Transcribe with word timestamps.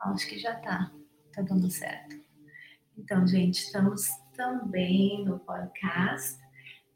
Acho 0.00 0.28
que 0.28 0.38
já 0.38 0.54
tá, 0.56 0.92
tá 1.32 1.42
dando 1.42 1.70
certo. 1.70 2.16
Então, 2.98 3.26
gente, 3.26 3.58
estamos 3.58 4.08
também 4.36 5.24
no 5.24 5.38
podcast. 5.38 6.40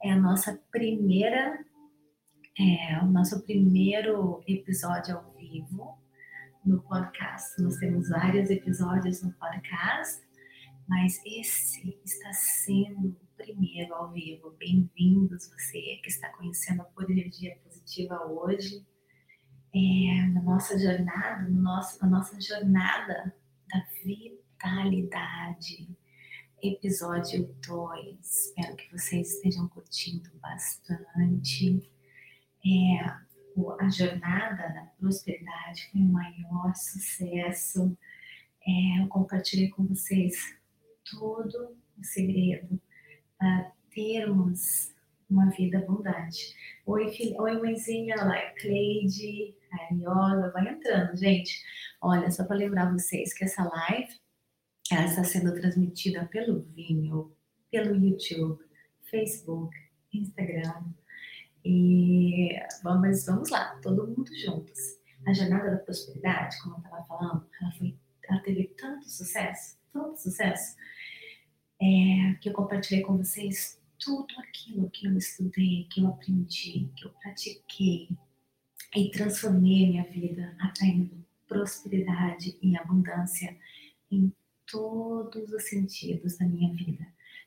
É 0.02 0.10
a 0.10 0.20
nossa 0.20 0.60
primeira, 0.70 1.64
é 2.58 2.98
o 3.02 3.06
nosso 3.06 3.42
primeiro 3.42 4.42
episódio 4.46 5.16
ao 5.16 5.32
vivo 5.34 5.98
no 6.64 6.82
podcast. 6.82 7.60
Nós 7.62 7.76
temos 7.76 8.08
vários 8.08 8.50
episódios 8.50 9.22
no 9.22 9.32
podcast, 9.34 10.20
mas 10.88 11.20
esse 11.24 11.98
está 12.04 12.32
sendo 12.32 13.08
o 13.08 13.26
primeiro 13.36 13.94
ao 13.94 14.12
vivo. 14.12 14.50
Bem-vindos 14.58 15.48
você 15.48 16.00
que 16.02 16.08
está 16.08 16.28
conhecendo 16.30 16.82
a 16.82 17.02
Energia 17.04 17.56
Positiva 17.64 18.26
hoje. 18.26 18.84
É, 19.78 20.26
na 20.28 20.40
nossa 20.40 20.78
jornada, 20.78 21.42
no 21.50 21.60
nosso, 21.60 22.00
na 22.00 22.08
nossa 22.08 22.40
jornada 22.40 23.34
da 23.68 23.86
vitalidade. 24.02 25.86
Episódio 26.62 27.54
2. 27.68 28.18
Espero 28.18 28.74
que 28.74 28.90
vocês 28.90 29.34
estejam 29.34 29.68
curtindo 29.68 30.30
bastante. 30.40 31.90
É, 32.64 33.04
a 33.78 33.88
jornada 33.90 34.66
da 34.66 34.88
prosperidade 34.98 35.90
foi 35.92 36.00
o 36.00 36.04
maior 36.04 36.74
sucesso. 36.74 37.94
É, 38.66 39.02
eu 39.02 39.08
compartilhei 39.08 39.68
com 39.68 39.84
vocês 39.84 40.56
todo 41.04 41.76
o 41.98 42.02
segredo 42.02 42.80
para 43.38 43.72
termos 43.90 44.96
uma 45.28 45.50
vida 45.50 45.78
abundante. 45.78 46.54
Oi, 46.86 47.08
filha, 47.08 47.40
oi 47.42 47.58
mãezinha, 47.58 48.16
lá 48.16 48.38
é 48.38 48.50
Cleide, 48.52 49.54
a 49.76 49.84
Ariola, 49.84 50.50
vai 50.52 50.68
entrando, 50.68 51.16
gente. 51.16 51.62
Olha, 52.00 52.30
só 52.30 52.44
para 52.44 52.56
lembrar 52.56 52.92
vocês 52.92 53.32
que 53.32 53.44
essa 53.44 53.64
live 53.64 54.14
ela 54.90 55.04
está 55.04 55.24
sendo 55.24 55.52
transmitida 55.54 56.26
pelo 56.26 56.62
Vimeo, 56.74 57.36
pelo 57.70 57.96
YouTube, 57.96 58.64
Facebook, 59.10 59.76
Instagram, 60.12 60.84
e 61.64 62.50
vamos, 62.82 63.26
vamos 63.26 63.50
lá, 63.50 63.76
todo 63.82 64.06
mundo 64.06 64.30
juntos. 64.36 64.78
A 65.26 65.32
jornada 65.32 65.72
da 65.72 65.78
prosperidade, 65.78 66.56
como 66.62 66.76
eu 66.76 66.80
estava 66.80 67.04
falando, 67.04 67.46
ela, 67.60 67.72
foi, 67.72 67.96
ela 68.28 68.40
teve 68.40 68.68
tanto 68.78 69.10
sucesso, 69.10 69.76
tanto 69.92 70.16
sucesso, 70.16 70.76
é, 71.82 72.34
que 72.40 72.48
eu 72.48 72.52
compartilhei 72.52 73.02
com 73.02 73.16
vocês 73.16 73.82
tudo 73.98 74.32
aquilo 74.38 74.88
que 74.90 75.06
eu 75.06 75.16
estudei, 75.18 75.88
que 75.90 76.00
eu 76.00 76.06
aprendi, 76.06 76.88
que 76.94 77.06
eu 77.06 77.10
pratiquei 77.20 78.08
e 78.94 79.10
transformei 79.10 79.88
minha 79.88 80.04
vida, 80.04 80.56
atraindo 80.60 81.24
prosperidade 81.46 82.58
e 82.60 82.76
abundância 82.76 83.56
em 84.10 84.32
todos 84.66 85.52
os 85.52 85.68
sentidos 85.68 86.36
da 86.36 86.46
minha 86.46 86.72
vida. 86.74 87.06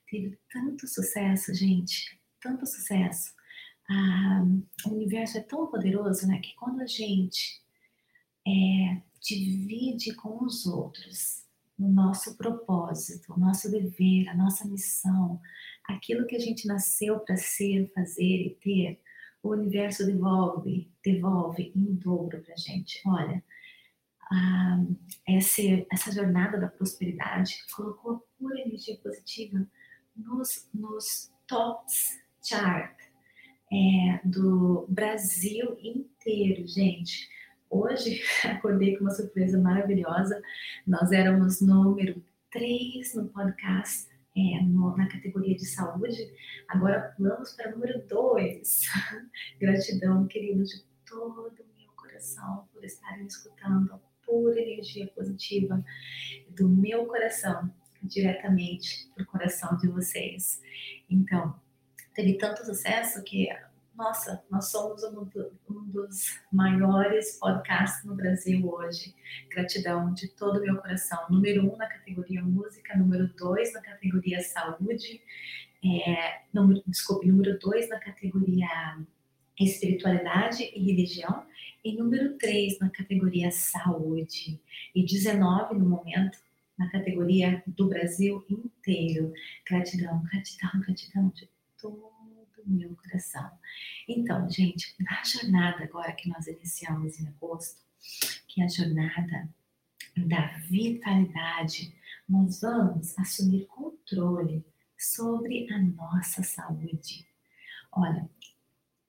Teve 0.10 0.38
tanto 0.52 0.88
sucesso, 0.88 1.54
gente, 1.54 2.20
tanto 2.42 2.66
sucesso, 2.66 3.34
ah, 3.90 4.46
o 4.86 4.90
universo 4.90 5.38
é 5.38 5.42
tão 5.42 5.68
poderoso, 5.68 6.28
né, 6.28 6.40
que 6.40 6.56
quando 6.56 6.82
a 6.82 6.86
gente 6.86 7.62
é, 8.48 9.02
divide 9.20 10.14
com 10.14 10.44
os 10.44 10.66
outros 10.66 11.44
o 11.78 11.88
nosso 11.88 12.36
propósito, 12.36 13.34
o 13.34 13.40
nosso 13.40 13.72
dever, 13.72 14.28
a 14.28 14.36
nossa 14.36 14.68
missão, 14.68 15.40
aquilo 15.86 16.28
que 16.28 16.36
a 16.36 16.40
gente 16.40 16.68
nasceu 16.68 17.20
para 17.22 17.38
ser, 17.38 17.90
fazer 17.96 18.24
e 18.24 18.58
ter, 18.62 19.00
o 19.42 19.52
universo 19.52 20.06
devolve, 20.06 20.92
devolve 21.04 21.72
em 21.76 21.96
dobro 21.96 22.42
para 22.42 22.56
gente. 22.56 23.02
Olha, 23.06 23.44
ah, 24.32 24.84
essa 25.28 26.12
jornada 26.12 26.60
da 26.60 26.68
prosperidade 26.68 27.64
colocou 27.76 28.12
a 28.14 28.20
pura 28.38 28.60
energia 28.60 28.98
positiva 28.98 29.66
nos, 30.16 30.68
nos 30.74 31.32
tops 31.48 32.20
chart 32.44 32.96
é, 33.72 34.20
do 34.24 34.86
Brasil 34.90 35.78
inteiro, 35.82 36.68
gente. 36.68 37.30
Hoje 37.70 38.22
acordei 38.46 38.98
com 38.98 39.06
uma 39.06 39.12
surpresa 39.12 39.60
maravilhosa. 39.60 40.42
Nós 40.86 41.12
éramos 41.12 41.62
número 41.62 42.24
3 42.52 43.14
no 43.16 43.28
podcast, 43.30 44.09
é, 44.40 44.62
no, 44.64 44.96
na 44.96 45.08
categoria 45.08 45.56
de 45.56 45.66
saúde. 45.66 46.32
Agora 46.68 47.14
pulamos 47.16 47.54
para 47.54 47.72
número 47.72 48.06
2. 48.08 48.82
Gratidão, 49.60 50.28
queridos, 50.28 50.70
de 50.70 50.84
todo 51.06 51.62
o 51.62 51.78
meu 51.78 51.92
coração 51.96 52.68
por 52.74 52.84
estarem 52.84 53.26
escutando 53.26 53.94
a 53.94 54.00
pura 54.26 54.60
energia 54.60 55.08
positiva 55.08 55.84
do 56.50 56.70
meu 56.70 57.06
coração 57.06 57.74
diretamente 58.02 59.10
para 59.14 59.24
o 59.24 59.28
coração 59.28 59.76
de 59.78 59.88
vocês. 59.88 60.62
Então, 61.10 61.60
teve 62.14 62.38
tanto 62.38 62.66
sucesso 62.66 63.22
que, 63.24 63.50
nossa, 64.00 64.42
nós 64.50 64.72
somos 64.72 65.04
um, 65.04 65.28
um 65.70 65.84
dos 65.90 66.40
maiores 66.50 67.38
podcasts 67.38 68.06
no 68.06 68.16
Brasil 68.16 68.66
hoje. 68.66 69.14
Gratidão 69.50 70.14
de 70.14 70.30
todo 70.30 70.60
o 70.60 70.62
meu 70.62 70.78
coração. 70.78 71.20
Número 71.30 71.70
um 71.70 71.76
na 71.76 71.86
categoria 71.86 72.42
música, 72.42 72.98
número 72.98 73.28
dois 73.36 73.74
na 73.74 73.82
categoria 73.82 74.42
saúde, 74.42 75.22
é, 75.84 76.44
número, 76.54 76.82
desculpe, 76.88 77.28
número 77.28 77.60
dois 77.60 77.90
na 77.90 78.00
categoria 78.00 78.70
espiritualidade 79.60 80.64
e 80.64 80.80
religião, 80.80 81.46
e 81.84 81.98
número 81.98 82.38
3 82.38 82.80
na 82.80 82.90
categoria 82.90 83.52
saúde, 83.52 84.62
e 84.96 85.06
19 85.06 85.78
no 85.78 85.90
momento 85.90 86.38
na 86.78 86.90
categoria 86.90 87.62
do 87.68 87.90
Brasil 87.90 88.46
inteiro. 88.50 89.34
Gratidão, 89.70 90.24
gratidão, 90.24 90.80
gratidão 90.80 91.30
de 91.36 91.50
todo 91.78 92.10
meu 92.72 92.96
coração. 92.96 93.50
Então, 94.08 94.50
gente, 94.50 94.96
na 95.00 95.24
jornada 95.24 95.84
agora 95.84 96.14
que 96.14 96.30
nós 96.30 96.48
iniciamos 96.48 97.20
em 97.20 97.28
agosto, 97.28 97.82
que 98.48 98.62
é 98.62 98.66
a 98.66 98.70
jornada 98.70 99.50
da 100.18 100.48
vitalidade, 100.70 101.94
nós 102.28 102.62
vamos 102.62 103.18
assumir 103.18 103.66
controle 103.66 104.66
sobre 104.98 105.72
a 105.72 105.80
nossa 105.80 106.44
saúde. 106.44 107.26
Olha, 107.92 108.30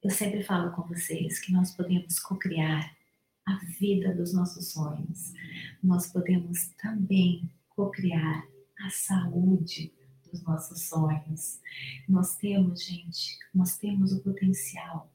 eu 0.02 0.10
sempre 0.10 0.42
falo 0.42 0.72
com 0.72 0.82
vocês 0.82 1.38
que 1.40 1.52
nós 1.52 1.74
podemos 1.74 2.18
co-criar 2.18 2.96
a 3.46 3.56
vida 3.78 4.14
dos 4.14 4.32
nossos 4.32 4.72
sonhos. 4.72 5.32
Nós 5.82 6.10
podemos 6.10 6.68
também 6.80 7.50
co-criar 7.68 8.46
a 8.80 8.90
saúde 8.90 9.92
dos 10.30 10.42
nossos 10.42 10.88
sonhos. 10.88 11.60
Nós 12.08 12.36
temos, 12.36 12.84
gente, 12.84 13.38
nós 13.54 13.76
temos 13.76 14.12
o 14.12 14.22
potencial 14.22 15.12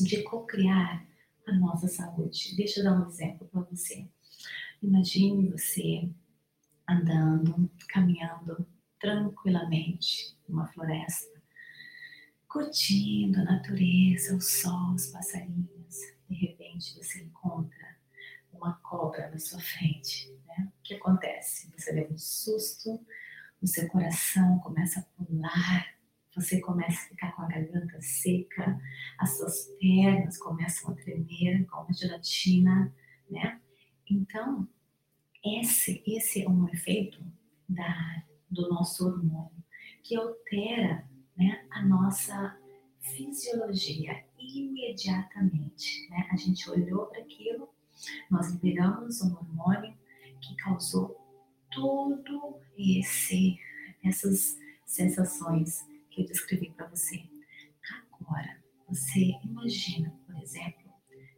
de 0.00 0.22
co-criar 0.22 1.06
a 1.46 1.52
nossa 1.54 1.88
saúde. 1.88 2.54
Deixa 2.56 2.80
eu 2.80 2.84
dar 2.84 3.00
um 3.00 3.08
exemplo 3.08 3.46
para 3.48 3.62
você. 3.62 4.06
Imagine 4.82 5.50
você 5.50 6.08
andando, 6.88 7.70
caminhando 7.88 8.66
tranquilamente 8.98 10.36
numa 10.48 10.66
floresta, 10.68 11.40
curtindo 12.48 13.40
a 13.40 13.44
natureza, 13.44 14.36
o 14.36 14.40
sol, 14.40 14.94
os 14.94 15.06
passarinhos. 15.06 15.98
De 16.28 16.34
repente 16.34 16.96
você 16.96 17.22
encontra 17.22 17.96
uma 18.52 18.74
cobra 18.82 19.30
na 19.30 19.38
sua 19.38 19.60
frente. 19.60 20.30
Né? 20.46 20.68
O 20.78 20.82
que 20.82 20.94
acontece? 20.94 21.70
Você 21.76 21.92
leva 21.92 22.12
um 22.12 22.18
susto, 22.18 23.04
o 23.60 23.66
seu 23.66 23.88
coração 23.88 24.58
começa 24.60 25.00
a 25.00 25.24
pular, 25.24 25.94
você 26.34 26.60
começa 26.60 27.04
a 27.04 27.08
ficar 27.08 27.32
com 27.32 27.42
a 27.42 27.48
garganta 27.48 28.00
seca, 28.00 28.80
as 29.18 29.36
suas 29.36 29.66
pernas 29.80 30.38
começam 30.38 30.92
a 30.92 30.94
tremer 30.94 31.66
com 31.66 31.80
a 31.80 31.92
gelatina, 31.92 32.94
né? 33.28 33.60
Então, 34.08 34.68
esse, 35.44 36.02
esse 36.06 36.42
é 36.42 36.48
um 36.48 36.68
efeito 36.68 37.22
da, 37.68 38.22
do 38.50 38.68
nosso 38.68 39.06
hormônio 39.06 39.60
que 40.02 40.16
altera 40.16 41.08
né, 41.36 41.64
a 41.70 41.82
nossa 41.82 42.56
fisiologia 43.00 44.24
imediatamente. 44.38 46.08
Né? 46.10 46.28
A 46.30 46.36
gente 46.36 46.68
olhou 46.68 47.06
para 47.06 47.20
aquilo, 47.20 47.68
nós 48.30 48.50
liberamos 48.50 49.20
um 49.22 49.34
hormônio 49.34 49.94
que 50.40 50.56
causou 50.56 51.19
todo 51.70 52.60
esse 52.76 53.58
essas 54.02 54.58
sensações 54.84 55.86
que 56.10 56.22
eu 56.22 56.26
descrevi 56.26 56.70
para 56.70 56.88
você. 56.88 57.22
Agora, 58.20 58.56
você 58.88 59.38
imagina, 59.44 60.12
por 60.26 60.36
exemplo, 60.42 60.90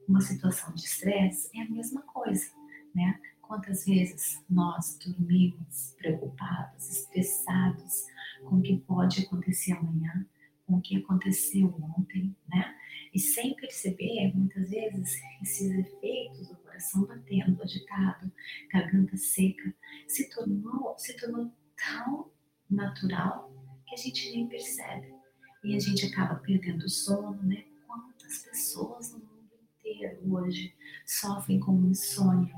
uma 0.09 0.21
situação 0.21 0.75
de 0.75 0.85
estresse 0.85 1.51
é 1.55 1.63
a 1.63 1.71
mesma 1.71 2.03
coisa, 2.03 2.51
né? 2.95 3.21
Quantas 3.41 3.85
vezes 3.85 4.43
nós 4.49 4.99
dormimos 5.05 5.95
preocupados, 5.99 6.89
estressados 6.91 8.07
com 8.45 8.57
o 8.57 8.63
que 8.63 8.79
pode 8.79 9.23
acontecer 9.23 9.73
amanhã, 9.73 10.27
com 10.67 10.77
o 10.77 10.81
que 10.81 10.97
aconteceu 10.97 11.69
ontem, 11.99 12.35
né? 12.49 12.75
E 13.13 13.19
sem 13.19 13.55
perceber, 13.55 14.33
muitas 14.35 14.71
vezes, 14.71 15.21
esses 15.43 15.71
efeitos 15.71 16.49
do 16.49 16.57
coração 16.83 17.07
batendo, 17.07 17.63
agitado, 17.63 18.33
garganta 18.73 19.17
seca, 19.17 19.73
se 20.09 20.29
tornou, 20.31 20.95
se 20.99 21.17
tornou 21.17 21.51
tão 21.77 22.31
natural 22.69 23.53
que 23.87 23.95
a 23.95 23.99
gente 23.99 24.31
nem 24.33 24.49
percebe. 24.49 25.15
E 25.63 25.77
a 25.77 25.79
gente 25.79 26.07
acaba 26.07 26.35
perdendo 26.41 26.85
o 26.85 26.91
sono, 26.91 27.41
né? 27.45 27.65
Quantas 27.87 28.39
pessoas 28.39 29.13
no 29.13 29.19
mundo 29.19 29.51
inteiro 29.79 30.35
hoje 30.35 30.75
sofrem 31.07 31.61
com 31.61 31.85
insônia, 31.85 32.55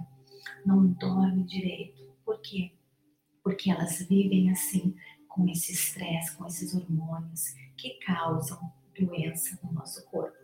não 0.65 0.87
dormem 0.87 1.45
direito. 1.45 2.15
Por 2.25 2.41
quê? 2.41 2.73
Porque 3.43 3.71
elas 3.71 4.01
vivem 4.09 4.51
assim, 4.51 4.97
com 5.29 5.47
esse 5.49 5.73
estresse, 5.73 6.35
com 6.37 6.47
esses 6.47 6.75
hormônios 6.75 7.55
que 7.77 7.99
causam 8.07 8.73
doença 8.99 9.59
no 9.63 9.73
nosso 9.73 10.03
corpo. 10.07 10.44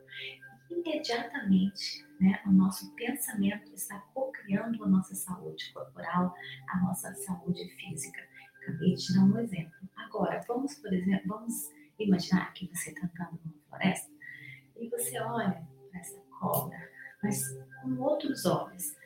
Imediatamente, 0.80 2.06
né, 2.18 2.40
o 2.46 2.50
nosso 2.50 2.94
pensamento 2.94 3.70
está 3.74 3.98
co-criando 4.14 4.82
a 4.82 4.88
nossa 4.88 5.14
saúde 5.14 5.70
corporal, 5.74 6.34
a 6.68 6.80
nossa 6.80 7.14
saúde 7.14 7.68
física. 7.76 8.20
Acabei 8.56 8.94
de 8.94 9.14
dar 9.14 9.24
um 9.24 9.38
exemplo. 9.38 9.74
Agora, 9.96 10.42
vamos, 10.48 10.74
por 10.76 10.92
exemplo, 10.92 11.28
vamos 11.28 11.70
imaginar 11.98 12.52
que 12.54 12.66
você 12.74 12.90
está 12.90 13.06
andando 13.06 13.38
numa 13.44 13.62
floresta 13.68 14.10
e 14.76 14.88
você 14.88 15.20
olha 15.20 15.68
para 15.90 16.00
essa 16.00 16.18
cobra, 16.38 16.90
mas 17.22 17.42
com 17.82 17.98
outros 17.98 18.46
olhos. 18.46 18.96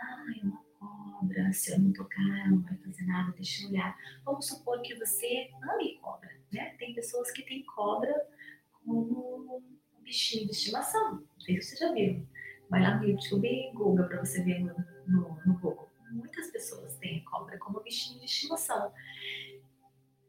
Ai, 0.00 0.40
uma 0.44 0.62
cobra, 0.78 1.52
se 1.52 1.72
eu 1.72 1.80
não 1.80 1.92
tocar, 1.92 2.48
não 2.48 2.60
vai 2.60 2.76
fazer 2.76 3.06
nada, 3.06 3.32
deixa 3.32 3.64
eu 3.64 3.70
olhar. 3.70 3.98
Vamos 4.24 4.46
supor 4.46 4.80
que 4.82 4.94
você 4.94 5.50
ame 5.72 5.98
cobra, 5.98 6.30
né? 6.52 6.76
Tem 6.78 6.94
pessoas 6.94 7.32
que 7.32 7.42
têm 7.42 7.64
cobra 7.64 8.14
como 8.84 9.77
bichinho 10.08 10.46
de 10.46 10.52
estimação. 10.52 11.22
Se 11.38 11.60
você 11.60 11.76
já 11.76 11.92
viu. 11.92 12.26
Vai 12.70 12.82
lá 12.82 12.96
no 12.96 13.04
YouTube 13.04 13.46
e 13.46 13.72
Google 13.72 14.06
para 14.06 14.24
você 14.24 14.42
ver 14.42 14.60
no, 14.60 14.74
no, 15.06 15.40
no 15.46 15.58
Google. 15.58 15.88
Muitas 16.10 16.50
pessoas 16.50 16.96
têm 16.96 17.22
cobra 17.24 17.58
como 17.58 17.80
bichinho 17.80 18.18
de 18.18 18.24
estimação. 18.24 18.92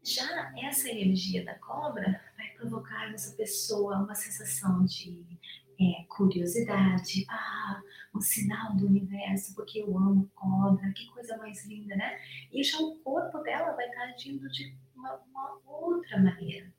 Já 0.04 0.54
essa 0.64 0.90
energia 0.90 1.44
da 1.44 1.56
cobra 1.56 2.22
vai 2.38 2.50
provocar 2.58 3.10
nessa 3.10 3.36
pessoa 3.36 3.98
uma 3.98 4.16
sensação 4.16 4.86
de 4.86 5.26
é, 5.80 6.04
curiosidade, 6.10 7.26
ah, 7.30 7.82
um 8.14 8.20
sinal 8.20 8.76
do 8.76 8.86
universo, 8.86 9.56
porque 9.56 9.80
eu 9.80 9.98
amo 9.98 10.30
cobra, 10.36 10.92
que 10.92 11.08
coisa 11.08 11.38
mais 11.38 11.66
linda, 11.66 11.96
né? 11.96 12.20
E 12.52 12.64
já 12.64 12.80
o 12.80 12.98
corpo 13.00 13.40
dela 13.40 13.74
vai 13.74 13.88
estar 13.88 14.04
agindo 14.04 14.50
de 14.50 14.76
uma, 14.96 15.16
uma 15.16 15.60
outra 15.66 16.18
maneira. 16.22 16.74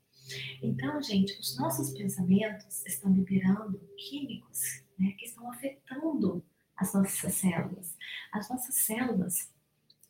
Então, 0.61 1.01
gente, 1.01 1.39
os 1.39 1.57
nossos 1.57 1.91
pensamentos 1.91 2.85
estão 2.85 3.13
liberando 3.13 3.79
químicos 3.97 4.83
né, 4.97 5.11
que 5.17 5.25
estão 5.25 5.49
afetando 5.51 6.43
as 6.75 6.93
nossas 6.93 7.33
células. 7.33 7.97
As 8.31 8.49
nossas 8.49 8.75
células, 8.75 9.51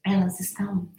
elas 0.06 0.40
estão 0.40 0.92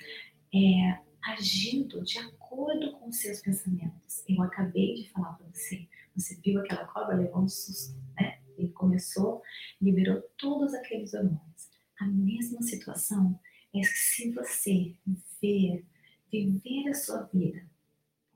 é, 0.54 0.98
agindo 1.22 2.02
de 2.02 2.18
acordo 2.18 2.92
com 2.92 3.08
os 3.08 3.18
seus 3.18 3.40
pensamentos. 3.40 4.22
Eu 4.28 4.42
acabei 4.42 4.94
de 4.94 5.10
falar 5.10 5.34
para 5.34 5.46
você, 5.52 5.88
você 6.14 6.36
viu 6.36 6.60
aquela 6.60 6.86
cobra, 6.86 7.16
levou 7.16 7.42
um 7.42 7.48
susto, 7.48 7.96
né? 8.14 8.38
E 8.58 8.68
começou, 8.68 9.42
liberou 9.80 10.20
todos 10.36 10.74
aqueles 10.74 11.14
hormônios. 11.14 11.70
A 11.98 12.06
mesma 12.06 12.62
situação 12.62 13.38
é 13.74 13.80
que 13.80 13.86
se 13.86 14.30
você 14.30 14.94
ver, 15.40 15.84
viver 16.30 16.88
a 16.90 16.94
sua 16.94 17.22
vida 17.32 17.64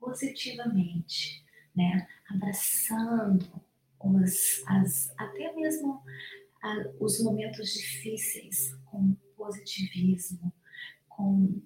positivamente, 0.07 1.43
né? 1.75 2.07
Abraçando 2.29 3.45
os, 3.99 4.63
as, 4.65 5.13
até 5.17 5.53
mesmo 5.53 6.01
a, 6.63 6.85
os 6.97 7.21
momentos 7.21 7.73
difíceis 7.73 8.73
com 8.85 9.15
positivismo, 9.35 10.53
com 11.09 11.61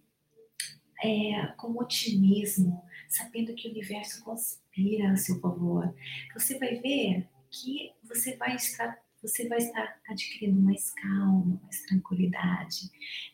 é, 1.03 1.47
com 1.57 1.71
otimismo, 1.79 2.83
sabendo 3.09 3.55
que 3.55 3.67
o 3.67 3.71
universo 3.71 4.23
conspira 4.23 5.11
a 5.11 5.17
seu 5.17 5.39
favor, 5.39 5.91
você 6.33 6.59
vai 6.59 6.75
ver 6.75 7.27
que 7.49 7.91
você 8.03 8.37
vai 8.37 8.55
estar, 8.55 8.99
você 9.19 9.47
vai 9.47 9.57
estar 9.57 9.99
adquirindo 10.07 10.59
mais 10.61 10.91
calma, 10.91 11.59
mais 11.63 11.81
tranquilidade. 11.83 12.91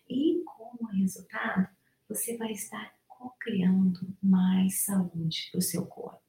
E 0.09 0.43
como 0.45 0.89
resultado, 0.91 1.67
você 2.07 2.37
vai 2.37 2.53
estar 2.53 2.96
co-criando 3.27 4.15
mais 4.21 4.79
saúde 4.81 5.49
para 5.51 5.59
o 5.59 5.61
seu 5.61 5.85
corpo. 5.85 6.21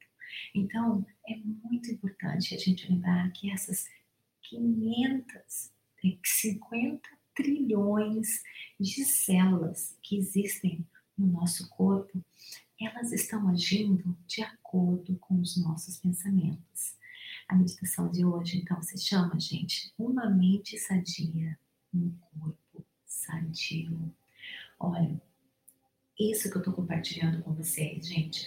Então, 0.53 1.05
é 1.27 1.35
muito 1.37 1.91
importante 1.91 2.55
a 2.55 2.57
gente 2.57 2.89
lembrar 2.91 3.31
que 3.31 3.51
essas 3.51 3.87
500, 4.43 5.71
50 6.23 7.09
trilhões 7.35 8.43
de 8.79 9.05
células 9.05 9.97
que 10.01 10.17
existem 10.17 10.85
no 11.17 11.27
nosso 11.27 11.69
corpo, 11.69 12.23
elas 12.79 13.11
estão 13.11 13.47
agindo 13.49 14.17
de 14.25 14.41
acordo 14.41 15.17
com 15.17 15.39
os 15.39 15.57
nossos 15.57 15.97
pensamentos. 15.97 16.97
A 17.47 17.55
meditação 17.55 18.09
de 18.09 18.25
hoje, 18.25 18.57
então, 18.57 18.81
se 18.81 18.97
chama, 18.97 19.39
gente, 19.39 19.93
Uma 19.97 20.29
Mente 20.29 20.77
Sadia, 20.77 21.57
um 21.93 22.11
Corpo 22.11 22.85
Sadio. 23.05 24.13
Olha, 24.79 25.21
isso 26.19 26.49
que 26.49 26.57
eu 26.57 26.59
estou 26.59 26.73
compartilhando 26.73 27.41
com 27.43 27.53
vocês, 27.53 28.07
gente, 28.07 28.45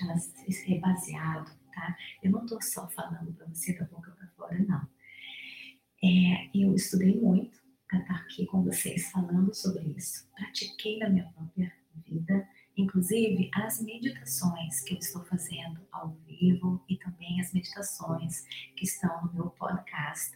é 0.68 0.78
baseado, 0.78 1.50
tá? 1.74 1.96
Eu 2.22 2.30
não 2.30 2.44
estou 2.44 2.60
só 2.60 2.88
falando 2.88 3.32
para 3.32 3.46
você 3.46 3.72
da 3.78 3.84
boca 3.86 4.10
para 4.12 4.28
fora, 4.28 4.58
não. 4.58 4.86
É, 6.04 6.50
eu 6.54 6.74
estudei 6.74 7.18
muito 7.18 7.58
para 7.88 8.00
estar 8.00 8.16
aqui 8.16 8.46
com 8.46 8.62
vocês 8.62 9.10
falando 9.10 9.54
sobre 9.54 9.84
isso. 9.96 10.28
Pratiquei 10.34 10.98
na 10.98 11.08
minha 11.08 11.24
própria 11.32 11.72
vida 12.04 12.46
Inclusive, 12.76 13.50
as 13.54 13.82
meditações 13.82 14.80
que 14.80 14.94
eu 14.94 14.98
estou 14.98 15.22
fazendo 15.24 15.86
ao 15.92 16.16
vivo 16.26 16.82
e 16.88 16.96
também 16.96 17.38
as 17.40 17.52
meditações 17.52 18.46
que 18.76 18.84
estão 18.84 19.26
no 19.26 19.34
meu 19.34 19.50
podcast 19.50 20.32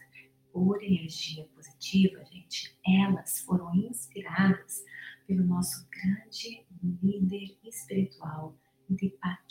por 0.53 0.81
energia 0.83 1.45
positiva, 1.55 2.23
gente, 2.25 2.77
elas 2.85 3.39
foram 3.39 3.73
inspiradas 3.75 4.83
pelo 5.25 5.43
nosso 5.45 5.87
grande 5.89 6.63
líder 6.83 7.57
espiritual, 7.63 8.55
Deepak 8.89 9.43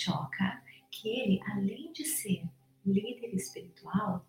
que 0.91 1.09
ele, 1.09 1.41
além 1.53 1.93
de 1.93 2.05
ser 2.05 2.49
líder 2.85 3.35
espiritual, 3.35 4.25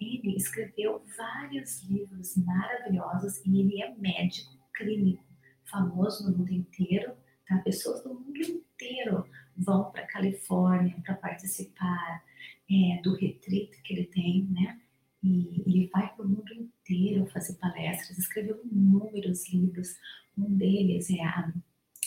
ele 0.00 0.36
escreveu 0.36 1.02
vários 1.16 1.82
livros 1.82 2.36
maravilhosos 2.36 3.44
e 3.44 3.60
ele 3.60 3.82
é 3.82 3.94
médico 3.96 4.56
clínico, 4.74 5.24
famoso 5.64 6.30
no 6.30 6.38
mundo 6.38 6.52
inteiro 6.52 7.14
Tá? 7.48 7.56
Pessoas 7.58 8.02
do 8.02 8.10
mundo 8.12 8.38
inteiro 8.38 9.24
vão 9.56 9.90
para 9.90 10.06
Califórnia 10.06 10.94
para 11.02 11.14
participar 11.14 12.22
é, 12.70 13.00
do 13.02 13.14
retreat 13.14 13.70
que 13.82 13.94
ele 13.94 14.04
tem, 14.04 14.44
né? 14.50 14.78
E 15.22 15.62
ele 15.66 15.90
vai 15.92 16.14
para 16.14 16.24
o 16.24 16.28
mundo 16.28 16.52
inteiro 16.52 17.26
fazer 17.26 17.54
palestras, 17.54 18.18
escreveu 18.18 18.60
inúmeros 18.70 19.50
livros. 19.52 19.96
Um 20.36 20.54
deles 20.54 21.10
é 21.10 21.22
a 21.22 21.52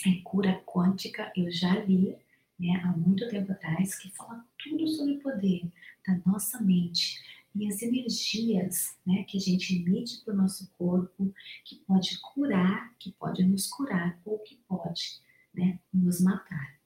é 0.09 0.21
Cura 0.23 0.61
Quântica, 0.65 1.31
eu 1.35 1.51
já 1.51 1.73
li 1.83 2.15
né, 2.59 2.81
há 2.83 2.95
muito 2.95 3.27
tempo 3.29 3.51
atrás, 3.51 3.97
que 3.97 4.11
fala 4.11 4.45
tudo 4.57 4.87
sobre 4.87 5.13
o 5.13 5.19
poder 5.19 5.63
da 6.07 6.19
nossa 6.25 6.61
mente 6.61 7.19
e 7.53 7.67
as 7.67 7.81
energias 7.81 8.95
né, 9.05 9.23
que 9.27 9.37
a 9.37 9.41
gente 9.41 9.75
emite 9.75 10.23
para 10.23 10.33
o 10.33 10.37
nosso 10.37 10.69
corpo, 10.77 11.33
que 11.65 11.75
pode 11.87 12.19
curar, 12.21 12.93
que 12.97 13.11
pode 13.13 13.43
nos 13.43 13.67
curar 13.67 14.19
ou 14.23 14.39
que 14.39 14.55
pode 14.67 15.19
né, 15.53 15.79
nos 15.93 16.21
matar. 16.21 16.79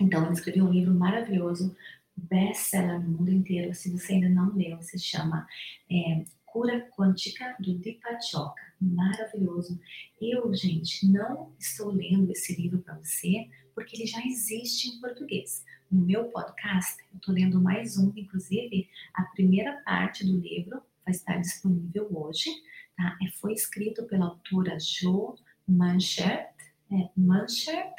Então, 0.00 0.24
ele 0.24 0.34
escreveu 0.34 0.64
um 0.64 0.72
livro 0.72 0.94
maravilhoso, 0.94 1.76
best-seller 2.16 3.00
no 3.00 3.18
mundo 3.18 3.30
inteiro. 3.30 3.74
Se 3.74 3.90
você 3.90 4.14
ainda 4.14 4.28
não 4.28 4.54
leu, 4.54 4.80
se 4.82 4.98
chama 4.98 5.46
é, 5.90 6.24
Cura 6.52 6.88
Quântica 6.96 7.56
do 7.60 7.78
Deepak 7.78 8.24
Chopra. 8.26 8.62
Maravilhoso. 8.80 9.78
Eu, 10.20 10.52
gente, 10.54 11.06
não 11.06 11.52
estou 11.58 11.90
lendo 11.90 12.30
esse 12.30 12.54
livro 12.60 12.78
para 12.78 12.94
você 12.94 13.48
porque 13.74 13.96
ele 13.96 14.06
já 14.06 14.24
existe 14.24 14.88
em 14.88 15.00
português. 15.00 15.64
No 15.90 16.04
meu 16.04 16.24
podcast, 16.26 17.02
eu 17.12 17.18
estou 17.18 17.34
lendo 17.34 17.60
mais 17.60 17.96
um, 17.96 18.12
inclusive 18.16 18.88
a 19.14 19.22
primeira 19.24 19.80
parte 19.84 20.24
do 20.24 20.38
livro 20.38 20.82
vai 21.04 21.14
estar 21.14 21.36
disponível 21.36 22.08
hoje. 22.10 22.50
Tá? 22.96 23.16
É, 23.22 23.30
foi 23.32 23.52
escrito 23.52 24.04
pela 24.06 24.26
autora 24.26 24.78
Jo 24.80 25.36
Manchert, 25.66 26.54
é, 26.90 27.08
Manchert. 27.16 27.94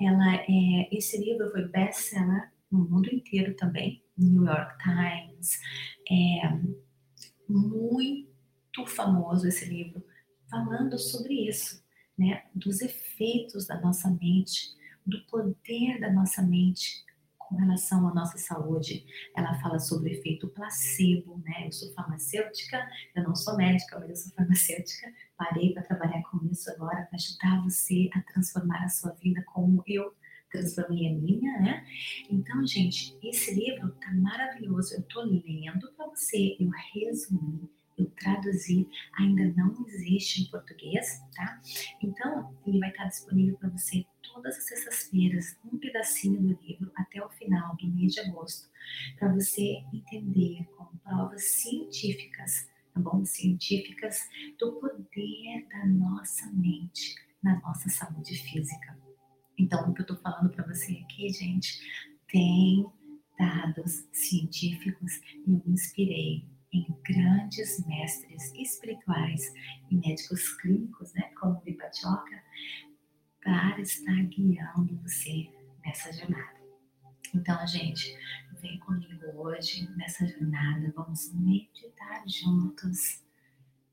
Ela 0.00 0.36
é, 0.36 0.88
esse 0.90 1.18
livro 1.18 1.50
foi 1.50 1.68
best-seller 1.68 2.50
no 2.70 2.80
mundo 2.88 3.14
inteiro 3.14 3.54
também, 3.54 4.02
New 4.16 4.44
York 4.44 4.78
Times. 4.82 5.60
É 6.10 6.91
muito 7.52 8.86
famoso 8.86 9.46
esse 9.46 9.64
livro, 9.66 10.04
falando 10.50 10.98
sobre 10.98 11.48
isso, 11.48 11.82
né? 12.16 12.44
Dos 12.54 12.80
efeitos 12.80 13.66
da 13.66 13.80
nossa 13.80 14.10
mente, 14.10 14.74
do 15.06 15.24
poder 15.26 16.00
da 16.00 16.12
nossa 16.12 16.42
mente 16.42 17.04
com 17.38 17.56
relação 17.56 18.08
à 18.08 18.14
nossa 18.14 18.38
saúde. 18.38 19.04
Ela 19.36 19.54
fala 19.60 19.78
sobre 19.78 20.10
o 20.10 20.12
efeito 20.12 20.48
placebo, 20.48 21.38
né? 21.44 21.66
Eu 21.66 21.72
sou 21.72 21.92
farmacêutica, 21.92 22.88
eu 23.14 23.22
não 23.24 23.34
sou 23.34 23.56
médica, 23.56 23.98
mas 24.00 24.08
eu 24.08 24.16
sou 24.16 24.32
farmacêutica. 24.32 25.12
Parei 25.36 25.74
para 25.74 25.82
trabalhar 25.82 26.22
com 26.30 26.38
isso 26.50 26.70
agora 26.70 27.06
para 27.06 27.16
ajudar 27.16 27.62
você 27.62 28.08
a 28.14 28.20
transformar 28.22 28.84
a 28.84 28.88
sua 28.88 29.12
vida 29.12 29.42
como 29.52 29.82
eu 29.86 30.14
transformei 30.52 31.08
a 31.08 31.14
minha, 31.14 31.58
né? 31.60 31.86
Então, 32.30 32.64
gente, 32.66 33.16
esse 33.22 33.54
livro 33.54 33.90
tá 33.92 34.12
maravilhoso. 34.14 34.94
Eu 34.94 35.02
tô 35.02 35.22
lendo 35.22 35.90
para 35.96 36.06
você, 36.06 36.56
eu 36.60 36.70
resumi, 36.92 37.68
eu 37.98 38.06
traduzi, 38.10 38.88
ainda 39.18 39.44
não 39.56 39.74
existe 39.86 40.42
em 40.42 40.50
português, 40.50 41.20
tá? 41.34 41.60
Então, 42.02 42.54
ele 42.66 42.78
vai 42.78 42.90
estar 42.90 43.06
disponível 43.06 43.56
para 43.56 43.70
você 43.70 44.04
todas 44.22 44.56
as 44.56 44.64
sextas-feiras, 44.64 45.56
um 45.64 45.78
pedacinho 45.78 46.40
do 46.40 46.58
livro 46.62 46.92
até 46.94 47.24
o 47.24 47.28
final 47.30 47.76
do 47.76 47.86
mês 47.88 48.14
de 48.14 48.20
agosto, 48.20 48.70
para 49.18 49.32
você 49.32 49.82
entender 49.92 50.64
com 50.76 50.84
provas 50.98 51.42
científicas, 51.44 52.68
tá 52.94 53.00
bom? 53.00 53.24
Científicas 53.24 54.28
do 54.58 54.72
poder 54.72 55.66
da 55.70 55.86
nossa 55.86 56.50
mente 56.52 57.16
na 57.42 57.60
nossa 57.60 57.88
saúde 57.88 58.36
física. 58.36 59.01
Então, 59.58 59.88
o 59.88 59.94
que 59.94 60.00
eu 60.00 60.04
estou 60.04 60.16
falando 60.18 60.50
para 60.50 60.66
você 60.66 60.92
aqui, 61.04 61.28
gente, 61.30 61.80
tem 62.28 62.86
dados 63.38 64.06
científicos 64.12 65.16
e 65.46 65.52
eu 65.52 65.62
me 65.66 65.74
inspirei 65.74 66.46
em 66.72 66.86
grandes 67.04 67.84
mestres 67.86 68.52
espirituais 68.54 69.52
e 69.90 69.96
médicos 69.96 70.54
clínicos, 70.54 71.12
né, 71.12 71.30
como 71.38 71.58
o 71.58 71.60
Vipachoka, 71.60 72.42
para 73.42 73.80
estar 73.80 74.22
guiando 74.24 74.96
você 75.02 75.50
nessa 75.84 76.12
jornada. 76.12 76.62
Então, 77.34 77.66
gente, 77.66 78.16
vem 78.60 78.78
comigo 78.78 79.26
hoje 79.34 79.88
nessa 79.96 80.26
jornada, 80.26 80.92
vamos 80.94 81.32
meditar 81.34 82.22
juntos, 82.26 83.22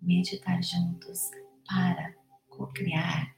meditar 0.01 0.61
juntos 0.63 1.31
para 1.67 2.13
co-criar 2.47 3.35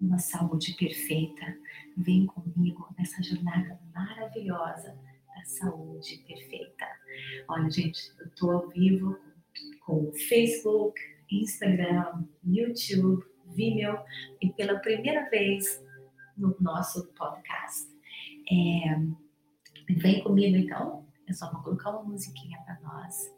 uma 0.00 0.18
saúde 0.18 0.74
perfeita. 0.74 1.56
Vem 1.96 2.26
comigo 2.26 2.92
nessa 2.98 3.22
jornada 3.22 3.78
maravilhosa 3.94 4.98
da 5.28 5.44
saúde 5.44 6.24
perfeita. 6.26 6.86
Olha, 7.48 7.70
gente, 7.70 8.00
eu 8.18 8.26
estou 8.26 8.50
ao 8.52 8.68
vivo 8.68 9.18
com 9.84 10.12
Facebook, 10.12 10.98
Instagram, 11.30 12.24
YouTube, 12.44 13.24
Vimeo 13.46 13.98
e 14.40 14.50
pela 14.52 14.78
primeira 14.78 15.28
vez 15.28 15.84
no 16.36 16.56
nosso 16.60 17.06
podcast. 17.14 17.88
É, 18.50 19.94
vem 19.94 20.22
comigo 20.22 20.56
então, 20.56 21.06
eu 21.26 21.34
só 21.34 21.50
vou 21.52 21.62
colocar 21.62 21.90
uma 21.90 22.04
musiquinha 22.04 22.58
para 22.64 22.80
nós. 22.80 23.32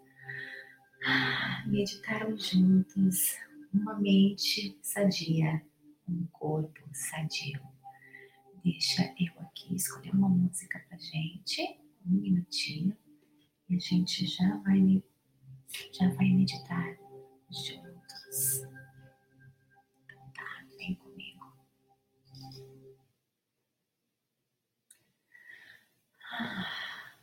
Ah, 1.04 1.64
meditarmos 1.66 2.48
juntos, 2.48 3.36
uma 3.74 3.98
mente 3.98 4.78
sadia 4.80 5.60
um 6.08 6.26
corpo 6.26 6.80
sadio. 6.92 7.60
Deixa 8.64 9.02
eu 9.18 9.40
aqui 9.40 9.74
escolher 9.74 10.14
uma 10.14 10.28
música 10.28 10.78
pra 10.88 10.96
gente, 10.96 11.80
um 12.06 12.10
minutinho, 12.10 12.96
e 13.68 13.76
a 13.76 13.78
gente 13.78 14.26
já 14.26 14.56
vai, 14.58 15.02
já 15.92 16.08
vai 16.10 16.28
meditar 16.30 16.96
juntos. 17.50 18.62
Então 20.04 20.30
tá, 20.32 20.66
vem 20.76 20.94
comigo. 20.94 21.56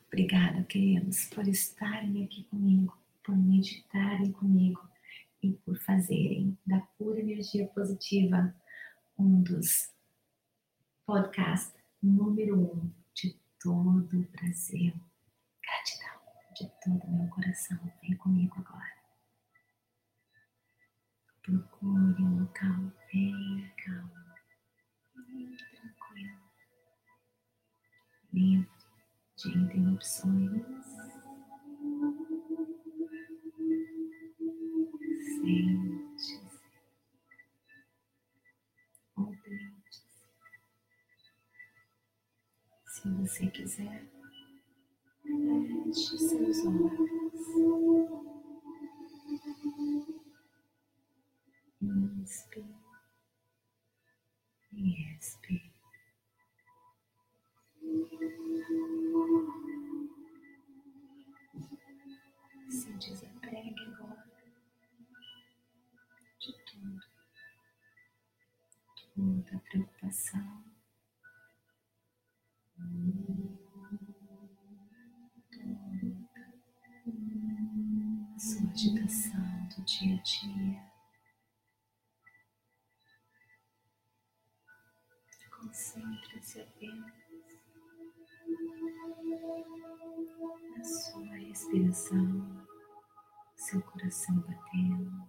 Obrigada, 0.08 0.64
queridos, 0.64 1.26
por 1.26 1.48
estarem 1.48 2.26
aqui 2.26 2.44
comigo, 2.46 2.98
por 3.24 3.38
meditarem 3.38 4.32
comigo 4.32 4.82
e 5.42 5.54
por 5.54 5.78
fazerem 5.78 6.58
da 6.66 6.80
pura 6.98 7.20
energia 7.20 7.66
positiva 7.68 8.54
um 9.20 9.42
dos 9.44 9.94
podcasts 11.06 11.76
número 12.02 12.58
um 12.58 12.94
de 13.14 13.38
todo 13.60 14.18
o 14.18 14.32
Brasil. 14.32 14.94
Gratidão 15.62 16.22
de 16.56 16.72
todo 16.82 17.04
o 17.04 17.12
meu 17.12 17.30
coração. 17.30 17.78
Vem 18.02 18.16
comigo 18.16 18.56
agora. 18.60 18.98
Procure 21.42 22.24
um 22.24 22.40
local 22.40 22.94
bem 23.12 23.74
calmo, 23.84 24.12
bem 25.28 25.58
tranquilo, 25.58 26.40
livre 28.32 28.70
de 29.36 29.58
interrupções. 29.58 30.64
Sente 35.42 36.09
Se 43.02 43.08
você 43.12 43.48
quiser, 43.48 44.04
feche 45.24 46.18
seus 46.18 46.66
olhos. 46.66 47.10
Inspire 51.82 52.76
e 54.74 55.16
expire. 55.16 55.72
Se 62.68 62.92
desapegue 62.98 63.76
agora 63.80 64.28
de 66.42 66.54
tudo, 66.66 67.02
toda 69.16 69.60
preocupação. 69.70 70.69
Sua 78.38 78.70
agitação 78.72 79.68
do 79.76 79.84
dia 79.84 80.16
a 80.16 80.22
dia. 80.22 80.90
Concentre-se 85.52 86.62
apenas 86.62 87.14
na 90.78 90.84
sua 90.84 91.36
respiração, 91.36 92.66
seu 93.56 93.82
coração 93.82 94.40
batendo. 94.40 95.29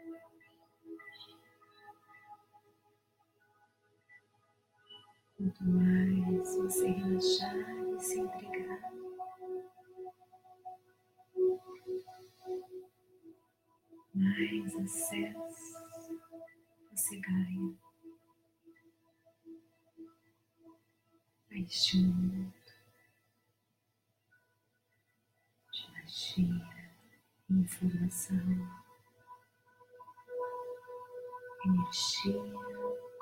Quanto 5.41 5.63
mais 5.63 6.55
você 6.55 6.87
relaxar 6.91 7.55
e 7.57 7.99
se 7.99 8.19
entregar, 8.19 8.93
mais 14.13 14.75
acesso 14.75 15.81
você 16.91 17.19
ganha. 17.21 17.75
este 21.49 21.97
mundo 21.97 22.53
de 25.71 25.91
magia, 25.91 26.69
informação, 27.49 28.37
energia 31.65 32.43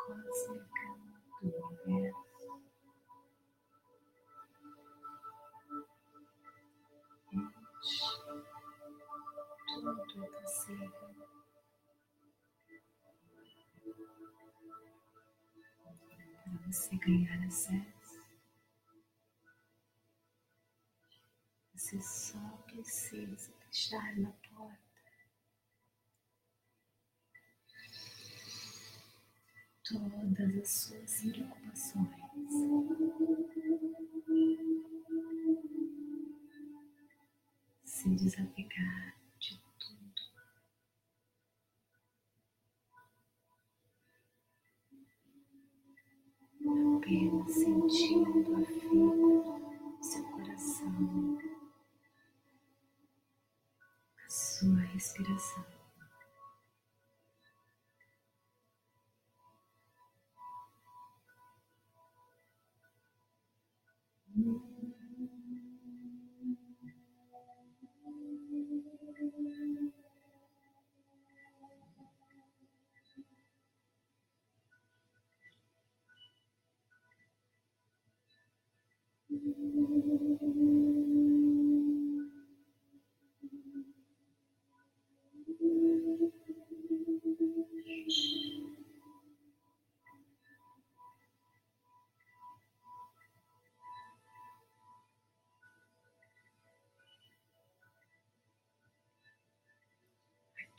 cósmica. 0.06 1.09
Tudo 1.40 1.72
possível. 10.42 10.94
Para 16.44 16.58
você 16.68 16.98
ganhar 16.98 17.48
acesso 17.48 18.00
Você 21.74 22.02
só 22.02 22.58
precisa 22.68 23.54
deixar 23.62 24.18
na 24.18 24.32
porta 24.32 24.89
todas 29.90 30.56
as 30.56 30.70
suas 30.70 31.22
preocupações. 31.22 32.10
Se 37.84 38.10
desapegar 38.10 39.16
de 39.40 39.60
tudo. 39.80 40.22
Apenas 46.98 47.52
sentindo 47.52 48.56
a 48.56 48.66
fibra 48.66 49.98
do 49.98 50.04
seu 50.04 50.24
coração, 50.32 51.40
a 54.24 54.30
sua 54.30 54.80
respiração. 54.82 55.69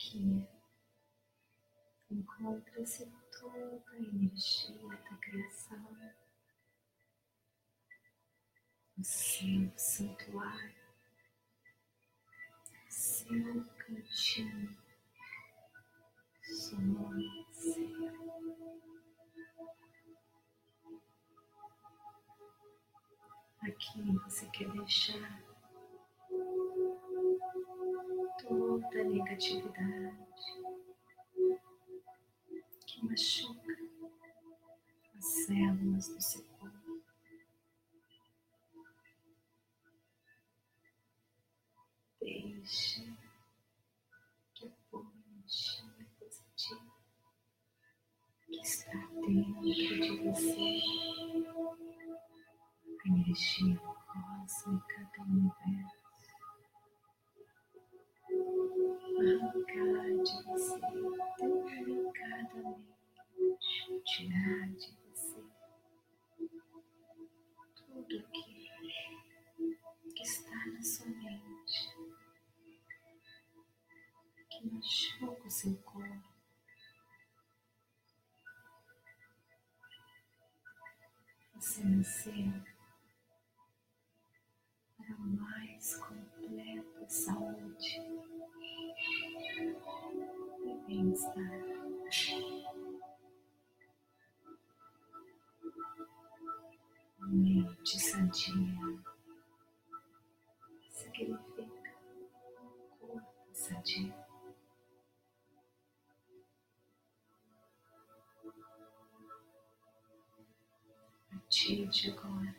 Aqui 0.01 0.47
encontra-se 2.09 3.05
toda 3.39 3.83
a 3.91 3.97
energia 3.97 4.87
da 4.89 5.17
criação 5.17 5.95
o 8.97 9.03
seu 9.03 9.71
santuário, 9.77 10.75
seu 12.89 13.63
cantinho, 13.77 14.77
seu. 16.41 16.79
Aqui 23.61 24.11
você 24.23 24.49
quer 24.49 24.71
deixar 24.71 25.50
toda 28.47 29.03
negatividade 29.03 30.17
que 32.85 33.05
machuca 33.05 33.77
as 35.15 35.25
células 35.45 36.07
do 36.09 36.21
seu 36.21 36.51
Deixe 42.21 43.01
que 44.53 44.65
a 44.65 44.99
energia 45.33 46.05
positiva 46.19 46.91
que 48.45 48.55
está 48.61 48.91
dentro 49.25 49.61
de 49.63 50.11
você, 50.23 50.81
a 53.03 53.07
energia 53.07 53.77
cósmica 53.77 54.80
Mente 97.33 97.97
sadia 97.97 99.01
significa 100.89 101.65
corpo 102.99 103.53
sadio. 103.53 104.13
partir 111.29 111.87
de 111.87 112.11
agora, 112.11 112.53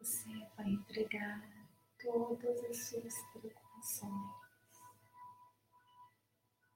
você 0.00 0.48
vai 0.56 0.70
entregar 0.70 1.48
todas 2.02 2.64
as 2.64 2.76
suas 2.88 3.14
preocupações, 3.32 4.32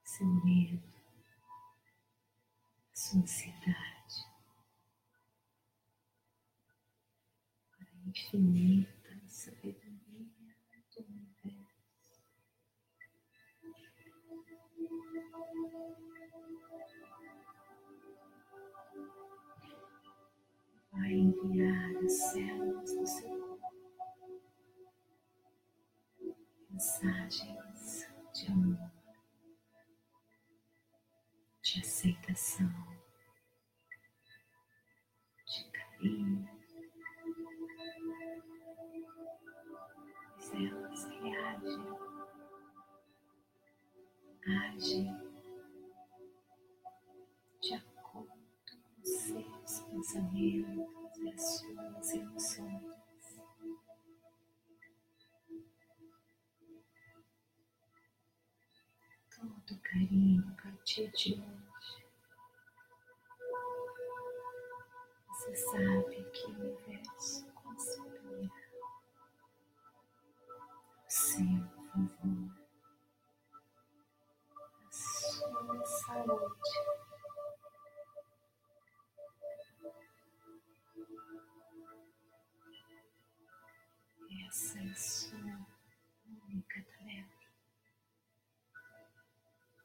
seu 0.04 0.26
medo, 0.44 0.80
sua 2.94 3.20
ansiedade 3.20 3.89
infinita 8.20 9.10
sabedoria 9.26 10.26
do 10.94 11.04
universo. 11.04 11.80
vai 20.92 21.12
enviar 21.12 21.96
as 22.04 22.12
células 22.12 22.92
do 22.92 23.06
seu 23.06 23.28
corpo 23.28 24.40
mensagens 26.68 28.06
de 28.34 28.46
amor, 28.52 28.90
de 31.62 31.80
aceitação, 31.80 32.72
de 35.46 35.70
carinho. 35.70 36.59
Elas 40.68 41.04
reagem, 41.04 41.80
agem 44.46 45.30
pensamentos 50.00 51.18
e 51.18 51.28
as 51.28 51.58
suas 51.58 52.14
emoções. 52.14 52.82
Todo 59.30 59.80
carinho 59.82 60.44
a 60.48 60.62
partir 60.62 61.10
de 61.12 61.34
hoje. 61.34 62.06
Você 65.28 65.54
sabe 65.54 66.24
que 66.32 66.89
seu 71.30 71.46
favor, 71.92 72.50
a 74.84 74.90
sua 74.90 75.86
saúde. 75.86 76.56
Essa 84.48 84.78
é 84.80 84.90
a 84.90 84.94
sua 84.96 85.66
única 86.26 86.84
tarefa. 86.98 87.46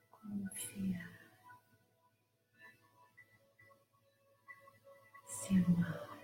Confiar. 0.09 1.11
Se 5.27 5.63
amar. 5.63 6.15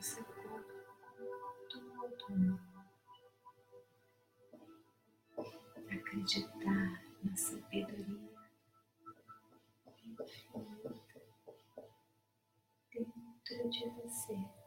do 0.00 0.04
seu 0.04 0.24
corpo 0.24 0.34
todo. 0.34 0.39
Acreditar 5.90 7.02
na 7.24 7.36
sabedoria 7.36 8.30
infinita 13.00 13.54
dentro 13.56 13.70
de 13.70 13.88
você. 13.90 14.60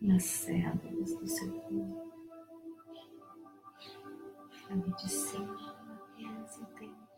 nas 0.00 0.22
células 0.22 1.14
do 1.16 1.26
seu 1.26 1.60
corpo. 1.60 2.12
A 4.70 4.76
medicina 4.76 5.57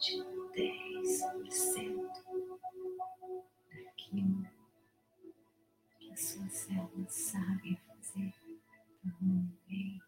entende 0.01 0.41
10% 0.55 2.11
daquilo 3.71 4.49
que 5.99 6.11
as 6.11 6.21
suas 6.21 6.53
células 6.53 7.15
sabem 7.15 7.77
fazer 7.87 8.35
tão 9.03 9.53
bem, 9.69 10.01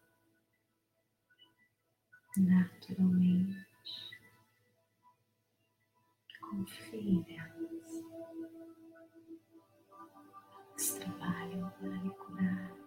naturalmente. 2.37 3.67
Confie 6.39 7.23
nelas. 7.27 8.03
Elas 10.71 10.93
trabalham 10.95 11.69
para 11.69 11.89
lhe 11.89 12.09
curar. 12.09 12.83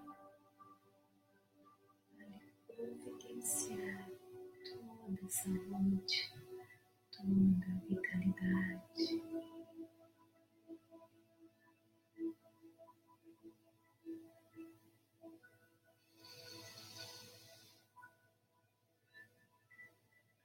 providenciar 2.77 4.11
toda 4.65 5.27
a 5.27 5.31
saúde, 5.31 6.46
toda 7.27 7.67
a 7.67 7.79
vitalidade. 7.89 9.21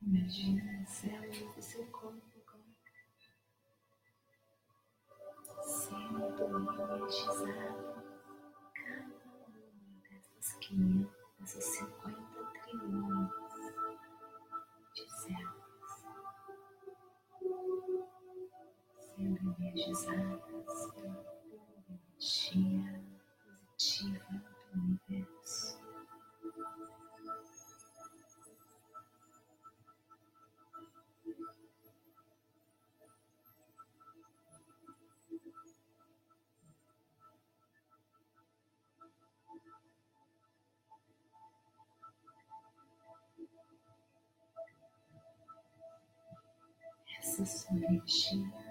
Imagina 0.01 0.81
as 0.81 0.89
células 0.89 1.55
do 1.55 1.61
seu 1.61 1.85
corpo 1.87 2.19
agora 2.35 2.63
sendo 5.63 6.25
energizadas, 6.81 8.03
cada 8.73 9.15
uma 9.37 9.99
dessas 10.09 10.53
500 10.59 11.00
sendo 19.21 19.55
energizadas 19.59 20.91
pela 20.95 21.23
energia 21.87 23.03
positiva 23.77 24.43
do 24.73 24.81
universo. 24.81 25.79
essa 47.19 47.45
sua 47.45 47.77
energia 47.77 48.70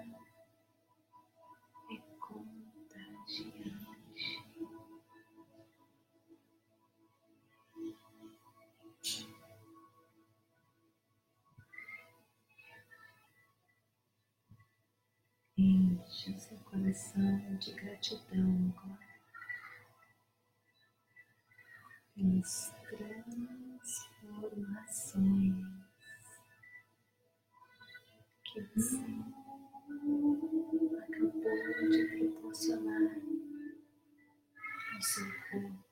coração 16.91 17.55
de 17.55 17.71
gratidão 17.73 18.73
agora. 18.75 18.99
Pelas 22.13 22.75
transformações 22.89 25.55
que 28.43 28.59
você 28.75 28.97
acabou 30.99 31.89
de 31.89 32.03
proporcionar 32.17 33.15
ao 34.93 35.01
seu 35.01 35.31
corpo 35.49 35.85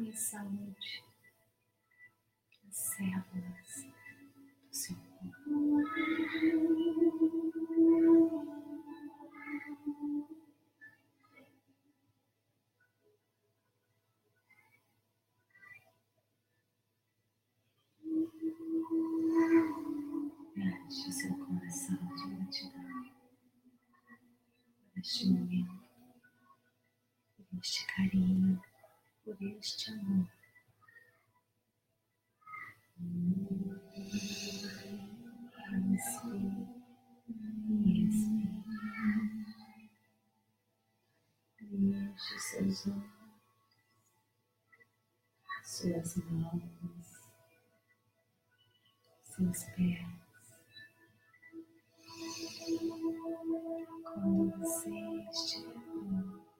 e 0.00 0.12
saúde, 0.16 1.04
as 2.68 2.76
células 2.76 3.49
este 29.40 29.90
amor. 29.92 30.28
Inspire 35.72 36.70
e 41.72 42.12
os 42.12 42.42
seus 42.42 42.86
olhos, 42.86 43.04
suas 45.64 46.16
mãos, 46.16 46.64
seus 49.22 49.64
pés. 49.76 50.20
Quando 54.04 54.58
você 54.58 54.90
estiver 55.30 55.72
pronto, 55.72 56.50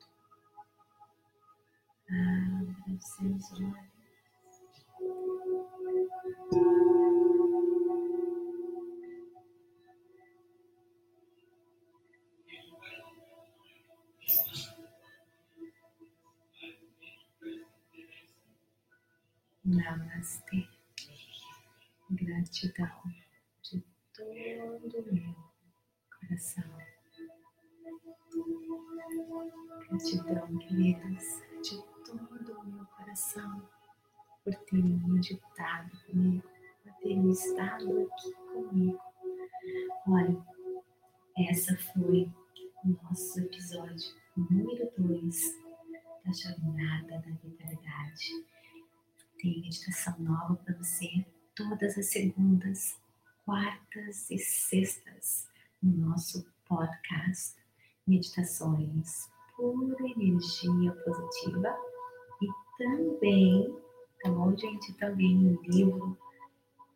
abra 2.81 2.95
os 2.95 3.05
seus 3.05 3.53
olhos. 3.53 3.91
Namastê. 19.65 20.69
Gratidão 22.11 22.89
de 23.63 23.81
todo 24.13 25.11
o 25.11 25.15
meu 25.15 25.35
coração. 26.19 26.65
Gratidão, 29.89 30.59
queridas, 30.59 31.43
de 31.63 32.00
todo 32.19 32.61
o 32.61 32.65
meu 32.65 32.85
coração 32.87 33.63
por 34.45 34.55
terem 34.67 35.01
meditado 35.07 35.91
comigo, 36.07 36.49
por 36.83 36.93
terem 36.95 37.31
estado 37.31 38.03
aqui 38.03 38.33
comigo. 38.53 39.01
Olha, 40.09 40.37
essa 41.37 41.77
foi 41.77 42.29
o 42.85 42.89
nosso 43.03 43.41
episódio 43.41 44.13
número 44.37 44.91
2 44.99 45.55
da 46.25 46.33
Jornada 46.33 47.19
da 47.19 47.31
Vitalidade. 47.43 48.45
Tem 49.39 49.61
meditação 49.61 50.19
nova 50.19 50.57
para 50.57 50.75
você 50.75 51.25
todas 51.55 51.97
as 51.97 52.07
segundas, 52.07 52.99
quartas 53.45 54.31
e 54.31 54.39
sextas 54.39 55.49
no 55.83 56.09
nosso 56.09 56.45
podcast 56.67 57.57
Meditações 58.07 59.29
por 59.57 60.01
Energia 60.01 60.93
Positiva 61.05 61.90
também, 62.81 63.77
tá 64.23 64.31
bom, 64.31 64.57
gente? 64.57 64.95
Também 64.95 65.37
um 65.37 65.61
livro 65.71 66.19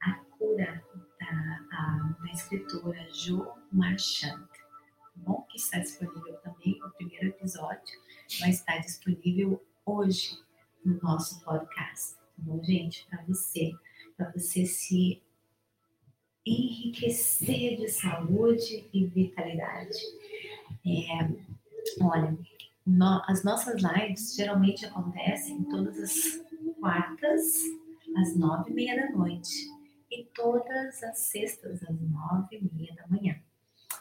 A 0.01 0.14
Cura 0.14 0.83
da, 1.20 1.61
a, 1.73 2.16
da 2.23 2.33
escritora 2.33 3.07
Jo 3.12 3.47
Marchand, 3.70 4.47
tá 4.47 5.11
bom? 5.16 5.42
Que 5.42 5.59
está 5.59 5.79
disponível 5.79 6.35
também, 6.38 6.83
o 6.83 6.90
primeiro 6.92 7.27
episódio 7.29 8.01
vai 8.40 8.51
estar 8.51 8.79
disponível 8.79 9.62
hoje 9.85 10.38
no 10.83 10.99
nosso 11.03 11.44
podcast. 11.44 12.16
bom, 12.38 12.62
gente? 12.64 13.07
Para 13.09 13.23
você, 13.25 13.73
para 14.16 14.31
você 14.31 14.64
se 14.64 15.23
enriquecer 16.47 17.77
de 17.77 17.88
saúde 17.88 18.88
e 18.92 19.07
vitalidade. 19.07 19.99
É, 20.87 22.03
olha, 22.03 22.38
no, 22.87 23.23
as 23.27 23.42
nossas 23.44 23.83
lives 23.83 24.35
geralmente 24.35 24.85
acontecem 24.87 25.62
todas 25.64 25.99
as 25.99 26.14
quartas, 26.79 27.59
às 28.16 28.37
nove 28.37 28.70
e 28.70 28.75
meia 28.75 28.97
da 28.97 29.16
noite, 29.16 29.68
e 30.11 30.25
todas 30.35 31.03
as 31.03 31.18
sextas, 31.18 31.83
às 31.83 32.01
nove 32.01 32.57
e 32.57 32.75
meia 32.75 32.94
da 32.94 33.07
manhã. 33.09 33.37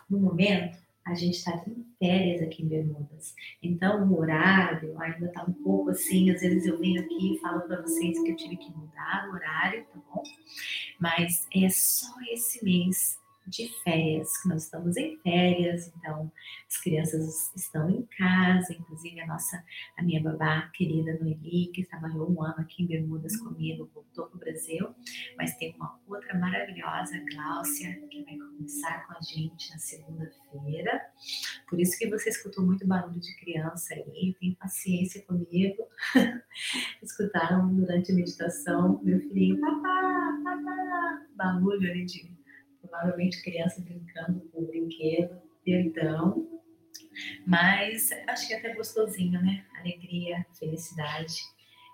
No 0.10 0.20
momento, 0.20 0.78
a 1.06 1.14
gente 1.14 1.38
está 1.38 1.52
em 1.68 1.86
férias 2.00 2.42
aqui 2.42 2.64
em 2.64 2.68
Bermudas. 2.68 3.36
Então, 3.62 4.08
o 4.08 4.20
horário 4.20 5.00
ainda 5.02 5.26
está 5.26 5.44
um 5.44 5.54
pouco 5.54 5.90
assim. 5.90 6.30
Às 6.30 6.42
vezes 6.42 6.66
eu 6.66 6.78
venho 6.78 7.02
aqui 7.02 7.34
e 7.34 7.40
falo 7.40 7.62
para 7.62 7.82
vocês 7.82 8.22
que 8.22 8.32
eu 8.32 8.36
tive 8.36 8.56
que 8.56 8.72
mudar 8.72 9.28
o 9.30 9.34
horário, 9.34 9.86
tá 9.86 10.00
bom? 10.10 10.24
Mas 11.00 11.46
é 11.54 11.68
só 11.70 12.14
esse 12.32 12.64
mês 12.64 13.20
de 13.48 13.68
férias, 13.84 14.42
que 14.42 14.50
nós 14.50 14.64
estamos 14.64 14.96
em 14.98 15.18
férias, 15.18 15.92
então 15.98 16.32
as 16.68 16.78
crianças 16.82 17.52
estão 17.56 17.90
em 17.90 18.06
casa, 18.18 18.74
inclusive 18.74 19.20
a 19.20 19.28
nossa, 19.28 19.64
a 19.98 20.04
minha 20.04 20.22
babá 20.22 20.70
querida 20.74 21.18
Noeli, 21.20 21.72
que 21.74 21.86
trabalhou 21.86 22.32
um 22.32 22.42
ano 22.42 22.60
aqui 22.60 22.84
em 22.84 22.88
Bermudas 22.88 23.36
comigo, 23.38 23.90
voltou 23.94 24.28
para 24.28 24.36
o 24.36 24.40
Brasil, 24.40 24.90
mas 25.38 25.56
tem 25.58 25.74
uma 25.76 26.00
outra 26.08 26.38
maravilhosa, 26.38 27.24
Gláucia, 27.32 28.00
que 28.10 28.24
vai 28.24 28.38
começar 28.38 29.06
com 29.08 29.14
a 29.14 29.22
gente 29.22 29.72
na 29.72 29.78
segunda-feira, 29.78 31.02
por 31.70 31.80
isso 31.80 31.98
que 31.98 32.10
você 32.10 32.30
escutou 32.30 32.66
muito 32.66 32.88
barulho 32.88 33.20
de 33.20 33.36
criança 33.38 33.94
aí, 33.94 34.36
tem 34.40 34.56
paciência 34.56 35.22
comigo, 35.24 35.88
escutaram 37.02 37.74
durante 37.76 38.12
a 38.12 38.16
meditação, 38.16 39.02
meu 39.04 39.20
filhinho, 39.20 39.60
papá, 39.60 40.40
papá, 40.44 41.26
barulho 41.36 41.90
ali 41.90 42.06
de 42.06 42.43
provavelmente 42.94 43.42
criança 43.42 43.82
brincando 43.82 44.42
com 44.52 44.62
o 44.62 44.68
brinquedo, 44.68 45.42
perdão. 45.66 46.62
Mas 47.46 48.12
acho 48.28 48.48
que 48.48 48.54
é 48.54 48.60
até 48.60 48.74
gostosinho, 48.76 49.42
né? 49.42 49.66
Alegria, 49.80 50.46
felicidade. 50.58 51.42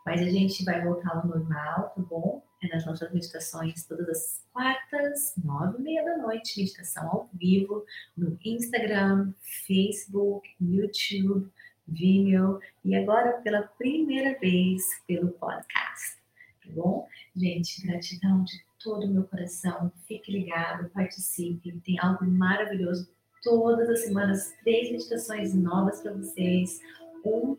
Mas 0.05 0.21
a 0.21 0.29
gente 0.29 0.63
vai 0.65 0.83
voltar 0.83 1.17
ao 1.17 1.27
normal, 1.27 1.93
tá 1.95 2.01
bom? 2.01 2.43
É 2.61 2.67
nas 2.67 2.85
nossas 2.85 3.11
meditações 3.13 3.85
todas 3.85 4.09
as 4.09 4.45
quartas, 4.51 5.33
nove 5.41 5.79
e 5.79 5.81
meia 5.81 6.03
da 6.03 6.17
noite, 6.17 6.59
meditação 6.59 7.09
ao 7.09 7.29
vivo 7.33 7.85
no 8.17 8.37
Instagram, 8.43 9.33
Facebook, 9.65 10.49
YouTube, 10.59 11.49
Vimeo 11.87 12.59
e 12.83 12.95
agora 12.95 13.41
pela 13.41 13.63
primeira 13.63 14.37
vez 14.39 14.83
pelo 15.07 15.29
podcast, 15.29 16.17
tá 16.63 16.71
bom? 16.71 17.07
Gente, 17.35 17.81
gratidão 17.87 18.43
de 18.43 18.68
todo 18.79 19.05
o 19.05 19.09
meu 19.09 19.23
coração. 19.23 19.91
Fique 20.07 20.31
ligado, 20.31 20.89
participe. 20.89 21.79
Tem 21.85 21.99
algo 21.99 22.25
maravilhoso 22.25 23.09
todas 23.43 23.89
as 23.89 24.01
semanas, 24.01 24.53
três 24.63 24.91
meditações 24.91 25.53
novas 25.53 26.01
para 26.01 26.13
vocês. 26.13 26.79
Um 27.25 27.57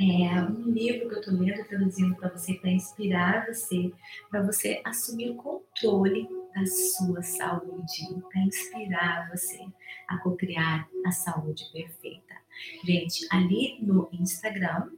é 0.00 0.42
um 0.42 0.70
livro 0.70 1.08
que 1.08 1.14
eu 1.14 1.20
estou 1.20 1.34
lendo, 1.34 1.64
traduzindo 1.68 2.16
para 2.16 2.28
você, 2.28 2.54
para 2.54 2.70
inspirar 2.70 3.46
você, 3.46 3.92
para 4.28 4.42
você 4.42 4.80
assumir 4.84 5.30
o 5.30 5.36
controle 5.36 6.28
da 6.52 6.66
sua 6.66 7.22
saúde, 7.22 8.22
para 8.32 8.42
inspirar 8.42 9.30
você 9.30 9.64
a 10.08 10.18
co-criar 10.18 10.88
a 11.06 11.12
saúde 11.12 11.64
perfeita. 11.72 12.34
Gente, 12.84 13.26
ali 13.30 13.78
no 13.80 14.08
Instagram, 14.12 14.90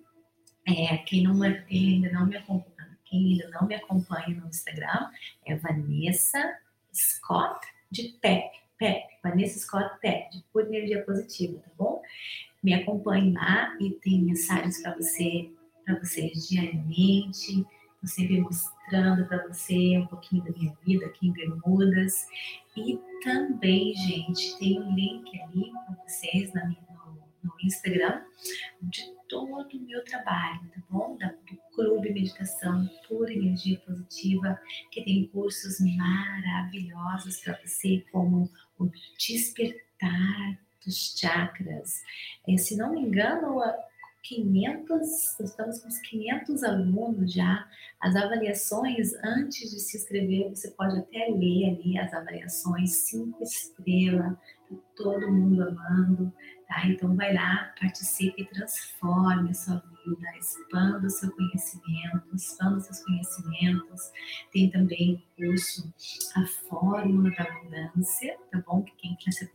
é, 0.66 0.96
quem, 0.98 1.22
não, 1.22 1.38
quem 1.66 1.94
ainda 1.94 2.10
não 2.12 2.26
me 2.26 2.36
acompanha, 2.36 2.75
quem 3.06 3.32
ainda 3.32 3.48
não 3.50 3.66
me 3.66 3.74
acompanha 3.74 4.28
no 4.28 4.48
Instagram 4.48 5.10
é 5.46 5.56
Vanessa 5.56 6.58
Scott 6.92 7.60
de 7.90 8.16
PEP. 8.20 8.50
PEP, 8.78 9.04
Vanessa 9.22 9.58
Scott 9.58 9.98
PEP, 10.00 10.30
de 10.30 10.44
pura 10.52 10.66
energia 10.66 11.02
positiva, 11.04 11.58
tá 11.58 11.70
bom? 11.78 12.02
Me 12.62 12.74
acompanhe 12.74 13.32
lá 13.32 13.76
e 13.80 13.90
tem 13.90 14.22
mensagens 14.22 14.82
para 14.82 14.94
você, 14.94 15.50
para 15.84 15.98
vocês 15.98 16.48
diariamente. 16.48 17.64
Sempre 18.04 18.40
mostrando 18.40 19.26
para 19.26 19.48
você 19.48 19.98
um 19.98 20.06
pouquinho 20.06 20.44
da 20.44 20.52
minha 20.52 20.72
vida 20.84 21.06
aqui 21.06 21.28
em 21.28 21.32
Bermudas. 21.32 22.26
E 22.76 23.00
também, 23.24 23.94
gente, 23.94 24.56
tem 24.58 24.80
um 24.80 24.94
link 24.94 25.40
ali 25.42 25.72
para 25.72 25.96
vocês 26.06 26.52
na 26.52 26.66
minha, 26.66 26.86
no, 26.90 27.18
no 27.42 27.52
Instagram 27.64 28.22
de 28.82 29.12
todo 29.28 29.66
o 29.66 29.80
meu 29.80 30.04
trabalho, 30.04 30.60
tá 30.72 30.80
bom? 30.88 31.16
Da, 31.16 31.28
do 31.28 31.65
Clube 31.76 32.10
Meditação 32.10 32.88
Pura 33.06 33.30
Energia 33.30 33.78
Positiva, 33.80 34.58
que 34.90 35.04
tem 35.04 35.28
cursos 35.28 35.76
maravilhosos 35.78 37.36
para 37.42 37.60
você, 37.62 38.02
como 38.10 38.50
o 38.78 38.90
Despertar 39.18 40.58
dos 40.84 41.14
Chakras. 41.18 42.02
É, 42.48 42.56
se 42.56 42.76
não 42.76 42.92
me 42.92 43.02
engano, 43.02 43.60
500, 44.22 45.38
estamos 45.40 45.78
com 45.80 45.88
uns 45.88 45.98
500 45.98 46.64
alunos 46.64 47.32
já. 47.32 47.68
As 48.00 48.16
avaliações, 48.16 49.12
antes 49.22 49.70
de 49.70 49.78
se 49.78 49.98
inscrever, 49.98 50.48
você 50.48 50.70
pode 50.70 50.98
até 50.98 51.28
ler 51.28 51.78
ali 51.78 51.98
as 51.98 52.12
avaliações, 52.12 52.90
cinco 53.08 53.42
estrelas, 53.42 54.32
tá 54.32 54.76
todo 54.96 55.30
mundo 55.30 55.62
amando. 55.62 56.32
Tá? 56.66 56.86
Então 56.86 57.14
vai 57.14 57.32
lá, 57.34 57.72
participe 57.78 58.42
e 58.42 58.46
transforme 58.46 59.50
a 59.50 59.54
sua 59.54 59.76
vida, 59.76 59.95
expanda 60.38 61.06
o 61.06 61.10
seu 61.10 61.30
conhecimento, 61.32 62.34
expanda 62.34 62.76
os 62.76 62.84
seus 62.84 63.00
conhecimentos. 63.04 64.12
Tem 64.52 64.70
também 64.70 65.14
o 65.14 65.36
curso 65.36 65.92
A 66.34 66.46
Fórmula 66.46 67.30
da 67.30 67.44
Abundância, 67.44 68.36
tá 68.50 68.62
bom? 68.66 68.82
Que 68.82 68.92
quem 68.96 69.16
quer 69.16 69.32
se, 69.32 69.50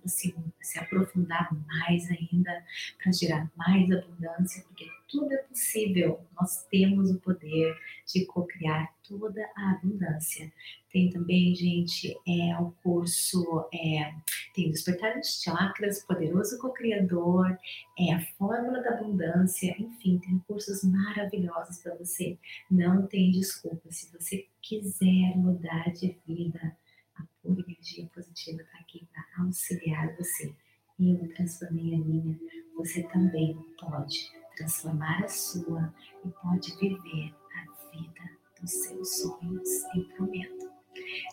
se 0.61 0.79
aprofundar 0.79 1.49
mais 1.67 2.09
ainda 2.09 2.63
para 3.01 3.11
gerar 3.11 3.51
mais 3.55 3.91
abundância, 3.91 4.63
porque 4.63 4.87
tudo 5.07 5.33
é 5.33 5.37
possível. 5.37 6.19
Nós 6.39 6.65
temos 6.71 7.11
o 7.11 7.19
poder 7.19 7.77
de 8.05 8.25
co-criar 8.25 8.93
toda 9.11 9.45
a 9.57 9.71
abundância. 9.71 10.51
Tem 10.91 11.09
também, 11.09 11.53
gente, 11.53 12.15
é 12.27 12.57
o 12.57 12.71
curso, 12.83 13.67
é, 13.73 14.13
tem 14.55 14.71
Despertar 14.71 15.17
dos 15.17 15.41
Chakras, 15.41 16.03
Poderoso 16.03 16.57
Co-Criador, 16.59 17.57
é 17.99 18.13
a 18.13 18.21
Fórmula 18.37 18.81
da 18.81 18.91
Abundância, 18.91 19.75
enfim, 19.77 20.17
tem 20.19 20.39
cursos 20.47 20.83
maravilhosos 20.83 21.79
para 21.79 21.95
você. 21.95 22.37
Não 22.69 23.05
tem 23.07 23.31
desculpa. 23.31 23.91
Se 23.91 24.11
você 24.11 24.47
quiser 24.61 25.35
mudar 25.35 25.91
de 25.91 26.17
vida, 26.25 26.77
a 27.15 27.23
pura 27.41 27.61
energia 27.61 28.09
positiva 28.13 28.61
está 28.61 28.77
aqui 28.79 29.07
para 29.11 29.43
auxiliar 29.43 30.15
você. 30.15 30.53
Eu 30.99 31.33
transformei 31.33 31.95
a 31.95 31.97
minha, 31.97 32.39
você 32.75 33.03
também 33.03 33.57
pode 33.79 34.31
transformar 34.55 35.23
a 35.23 35.27
sua 35.27 35.93
e 36.23 36.29
pode 36.29 36.75
viver 36.77 37.33
a 37.55 37.91
vida 37.91 38.40
dos 38.61 38.71
seus 38.71 39.17
sonhos. 39.17 39.69
Eu 39.95 40.03
prometo. 40.15 40.71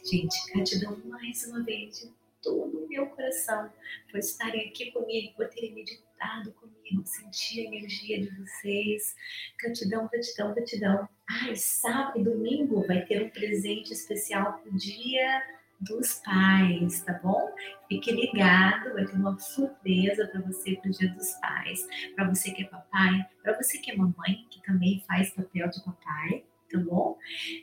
Gente, 0.04 0.52
gratidão 0.52 0.96
mais 1.06 1.46
uma 1.46 1.62
vez 1.62 2.00
de 2.00 2.12
todo 2.42 2.84
o 2.84 2.88
meu 2.88 3.06
coração 3.08 3.70
por 4.10 4.18
estarem 4.18 4.68
aqui 4.68 4.90
comigo, 4.92 5.34
por 5.34 5.48
terem 5.48 5.74
meditado 5.74 6.52
comigo, 6.52 7.06
sentir 7.06 7.60
a 7.60 7.74
energia 7.74 8.20
de 8.20 8.30
vocês. 8.38 9.14
Gratidão, 9.60 10.08
gratidão, 10.08 10.54
gratidão. 10.54 11.08
Ai, 11.28 11.56
sábado 11.56 12.18
e 12.18 12.24
domingo 12.24 12.86
vai 12.86 13.04
ter 13.04 13.22
um 13.22 13.30
presente 13.30 13.92
especial 13.92 14.58
pro 14.60 14.72
dia 14.76 15.42
dos 15.80 16.14
pais, 16.14 17.02
tá 17.02 17.12
bom? 17.22 17.54
Fique 17.88 18.10
ligado, 18.10 18.92
vai 18.94 19.06
ter 19.06 19.14
uma 19.14 19.38
surpresa 19.38 20.26
para 20.26 20.40
você 20.40 20.76
pro 20.76 20.90
Dia 20.90 21.08
dos 21.10 21.32
Pais, 21.34 21.86
para 22.16 22.28
você 22.28 22.50
que 22.50 22.62
é 22.64 22.66
papai, 22.66 23.26
para 23.42 23.56
você 23.56 23.78
que 23.78 23.90
é 23.92 23.96
mamãe, 23.96 24.46
que 24.50 24.60
também 24.62 25.02
faz 25.06 25.30
papel 25.30 25.70
de 25.70 25.82
papai, 25.84 26.44
tá 26.70 26.78
bom? 26.78 27.16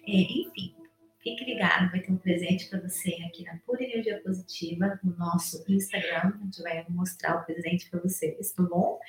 É, 0.07 0.11
enfim, 0.11 0.75
fique 1.21 1.45
ligado, 1.45 1.91
vai 1.91 1.99
ter 1.99 2.11
um 2.11 2.17
presente 2.17 2.69
para 2.69 2.79
você 2.79 3.11
aqui 3.27 3.43
na 3.43 3.57
Pura 3.65 3.83
Energia 3.83 4.21
Positiva, 4.23 4.99
no 5.03 5.15
nosso 5.17 5.63
Instagram, 5.67 6.33
a 6.35 6.43
gente 6.43 6.61
vai 6.61 6.85
mostrar 6.89 7.37
o 7.37 7.45
presente 7.45 7.89
para 7.89 7.99
vocês, 7.99 8.51
tá 8.51 8.63
bom? 8.63 8.99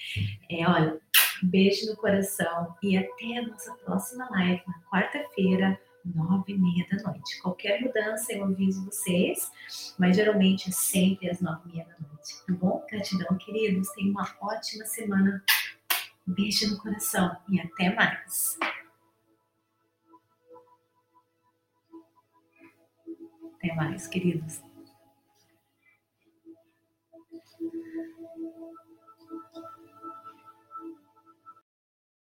É, 0.50 0.66
olha, 0.66 0.98
beijo 1.42 1.86
no 1.90 1.96
coração 1.96 2.74
e 2.82 2.96
até 2.96 3.38
a 3.38 3.46
nossa 3.46 3.74
próxima 3.84 4.28
live 4.30 4.62
na 4.66 4.80
quarta-feira 4.90 5.78
nove 6.14 6.52
e 6.52 6.58
meia 6.58 6.86
da 6.90 7.10
noite. 7.10 7.40
Qualquer 7.40 7.80
mudança 7.80 8.32
eu 8.32 8.44
aviso 8.44 8.84
vocês, 8.84 9.50
mas 9.98 10.16
geralmente 10.16 10.68
é 10.68 10.72
sempre 10.72 11.30
às 11.30 11.40
nove 11.40 11.68
e 11.68 11.72
meia 11.72 11.84
da 11.84 12.08
noite, 12.08 12.46
tá 12.46 12.52
bom? 12.54 12.84
Gratidão, 12.88 13.36
queridos. 13.38 13.90
Tenham 13.90 14.12
uma 14.12 14.36
ótima 14.40 14.84
semana. 14.86 15.42
beijo 16.26 16.70
no 16.70 16.78
coração 16.78 17.36
e 17.48 17.60
até 17.60 17.94
mais. 17.94 18.58
Até 23.66 23.74
mais, 23.74 24.06
queridos. 24.06 24.65